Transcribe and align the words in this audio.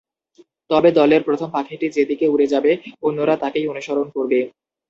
তবে 0.69 0.89
দলের 0.91 1.21
প্রথম 1.27 1.49
পাখিটি 1.53 1.87
যে 1.89 2.03
দিকে 2.09 2.25
উড়ে 2.27 2.47
যাবে, 2.53 2.71
অন্যরা 3.01 3.35
তাকেই 3.43 3.69
অনুসরণ 3.71 4.07
করবে। 4.15 4.39